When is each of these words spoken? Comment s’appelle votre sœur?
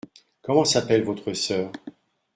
Comment 0.41 0.65
s’appelle 0.65 1.03
votre 1.03 1.31
sœur? 1.33 1.71